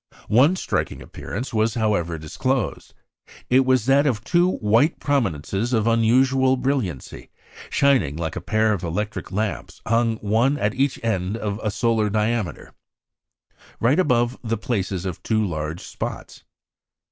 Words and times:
One 0.29 0.55
striking 0.55 0.99
appearance 0.99 1.53
was, 1.53 1.75
however, 1.75 2.17
disclosed. 2.17 2.95
It 3.51 3.67
was 3.67 3.85
that 3.85 4.07
of 4.07 4.23
two 4.23 4.53
"white" 4.55 4.99
prominences 4.99 5.73
of 5.73 5.85
unusual 5.85 6.57
brilliancy, 6.57 7.29
shining 7.69 8.15
like 8.17 8.35
a 8.35 8.41
pair 8.41 8.73
of 8.73 8.81
electric 8.81 9.31
lamps 9.31 9.79
hung 9.85 10.15
one 10.17 10.57
at 10.57 10.73
each 10.73 10.99
end 11.03 11.37
of 11.37 11.59
a 11.61 11.69
solar 11.69 12.09
diameter, 12.09 12.73
right 13.79 13.99
above 13.99 14.39
the 14.43 14.57
places 14.57 15.05
of 15.05 15.21
two 15.21 15.45
large 15.45 15.81
spots. 15.81 16.43